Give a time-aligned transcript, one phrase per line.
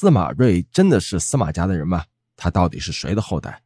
[0.00, 2.04] 司马睿真的是司马家的人吗？
[2.36, 3.64] 他到底是谁的后代？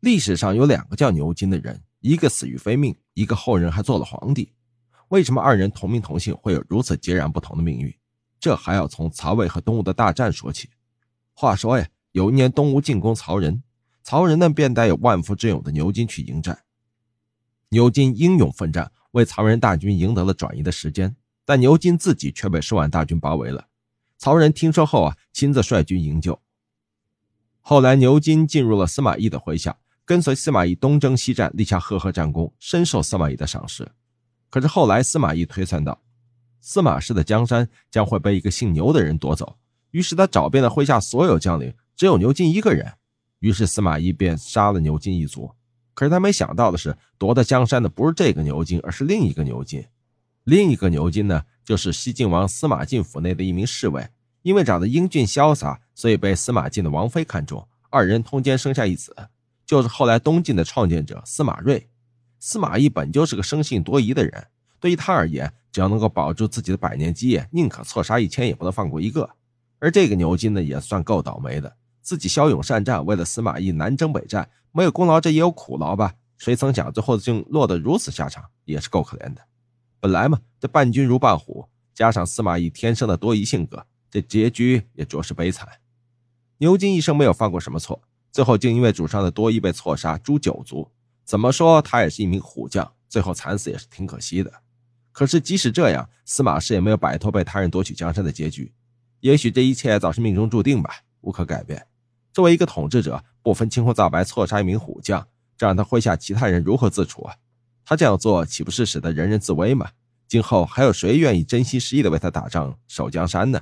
[0.00, 4.50] 历史上有两个叫牛金的人，一个死于非命，一个后人还做了皇帝。
[5.08, 7.94] 为什么二人同名同姓会有如此截然不同的命运？
[8.40, 10.70] 这还要从曹魏和东吴的大战说起。
[11.34, 13.62] 话说呀，有一年东吴进攻曹仁，
[14.02, 16.60] 曹仁呢便带有万夫之勇的牛金去迎战。
[17.68, 23.68] 牛金英勇奋战，为曹仁大军赢得了转移的时间，但牛金自己却被数万大军包围了。
[24.22, 26.40] 曹仁听说后啊，亲自率军营救。
[27.60, 33.90] 后来牛金进入了司马懿的麾下，跟随司马懿东征西战，立下赫赫战功，深受司马懿的赏识。
[34.48, 36.00] 可是后来，司马懿推算到，
[36.60, 39.56] 司马氏的江山将会被一个姓牛的人夺走，
[39.90, 42.92] 于是他找遍了麾下所有将领，只有牛金一个人。
[43.40, 45.50] 于是司马懿便杀了牛金一族。
[45.94, 49.84] 可是他没想到的是，夺得江山的不是这个牛金，而是另一个牛金。
[50.44, 54.08] 另一个牛金呢，就是西晋王司马晋府内的一名侍卫，
[54.42, 59.14] 因为长得英俊潇洒，所以被司马晋的王妃看中，二人通奸生下一子，
[59.64, 61.88] 就是后来东晋的创建者司马睿。
[62.40, 64.48] 司马懿本就是个生性多疑的人，
[64.80, 69.30] 对于他而言，只要能够保住自己的百年基业，宁可错杀一千，也不能放过一个。
[69.78, 76.14] 而这个牛金呢，也算够倒霉的，自己骁勇善战，为了司马懿南征北战，没有功劳，这也有苦劳吧？
[76.36, 79.42] 谁曾想最后竟落得如此下场，也是够可怜的。
[80.02, 85.68] 本来嘛，这伴君如伴虎，加上司马懿天生的多疑性格，这结局也着实悲惨。
[86.58, 90.90] 牛金一生没有犯过什么错，最后竟因为主上的多疑被错杀，诛九族。
[91.24, 94.52] 怎么说，他也是一名虎将，最后惨死也是挺可惜的。
[95.12, 98.72] 可是即使这样，司马氏也没有摆脱被他人夺取江山的结局。
[99.20, 101.86] 也许这一切早是命中注定吧，无可改变。
[102.32, 107.36] 作为一个统治者，不分青红皂白错杀一名虎将，这让他麾下其他人如何自处啊？
[107.92, 109.90] 他这样做岂不是使得人人自危吗？
[110.26, 113.60] 今后还有谁愿意真心实意的为他打仗、守江山呢？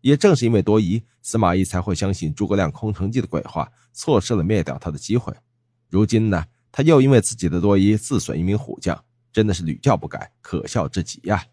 [0.00, 5.32] 也正是因为多疑，司马懿才会相信诸葛亮空城计的鬼话，错失了灭掉他的机会。
[5.88, 6.44] 如今呢？
[6.72, 9.00] 他又因为自己的多疑自损一名虎将，
[9.32, 11.44] 真的是屡教不改，可笑至极呀！